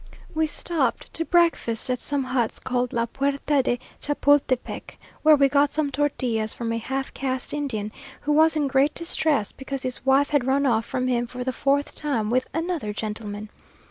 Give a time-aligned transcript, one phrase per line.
[0.33, 5.73] We stopped to breakfast at some huts called La Puerta de Chapultepec, where we got
[5.75, 7.91] some tortillas from a halfcaste Indian,
[8.21, 11.53] who was in great distress, because his wife had run off from him for the
[11.53, 13.49] fourth time with "another gentleman!"